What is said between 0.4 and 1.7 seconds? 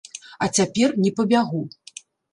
А цяпер не пабягу.